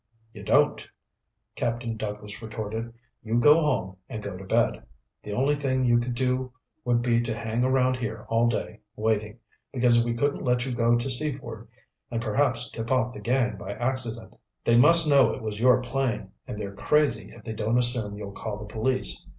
[0.33, 0.89] "You don't,"
[1.55, 2.91] Captain Douglas retorted.
[3.21, 4.83] "You go home and go to bed.
[5.21, 9.37] The only thing you could do would be to hang around here all day waiting,
[9.71, 11.67] because we couldn't let you go to Seaford
[12.09, 14.33] and perhaps tip off the gang by accident.
[14.63, 18.31] They must know it was your plane, and they're crazy if they don't assume you'll
[18.31, 19.27] call the police.